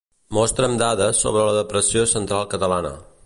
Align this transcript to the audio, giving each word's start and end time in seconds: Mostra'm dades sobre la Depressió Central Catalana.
Mostra'm 0.37 0.77
dades 0.81 1.21
sobre 1.27 1.45
la 1.49 1.53
Depressió 1.59 2.07
Central 2.17 2.49
Catalana. 2.57 2.99